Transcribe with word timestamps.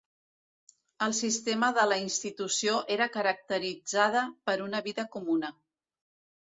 El 1.07 1.13
sistema 1.17 1.69
de 1.79 1.83
la 1.91 1.99
institució 2.05 2.81
era 2.99 3.09
caracteritzada 3.19 4.27
per 4.51 4.61
una 4.71 4.87
vida 4.91 5.11
comuna. 5.19 5.59